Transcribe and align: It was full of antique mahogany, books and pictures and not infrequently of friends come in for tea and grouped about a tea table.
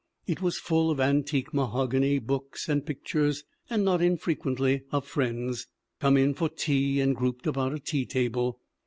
It 0.25 0.41
was 0.41 0.57
full 0.57 0.89
of 0.89 0.99
antique 0.99 1.53
mahogany, 1.53 2.17
books 2.17 2.67
and 2.67 2.83
pictures 2.83 3.43
and 3.69 3.85
not 3.85 4.01
infrequently 4.01 4.81
of 4.91 5.05
friends 5.05 5.67
come 5.99 6.17
in 6.17 6.33
for 6.33 6.49
tea 6.49 6.99
and 7.01 7.15
grouped 7.15 7.45
about 7.45 7.71
a 7.73 7.79
tea 7.79 8.07
table. 8.07 8.59